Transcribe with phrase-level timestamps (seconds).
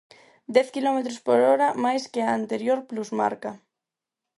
[0.55, 3.51] Dez quilómetros por hora máis que a anterior plusmarca.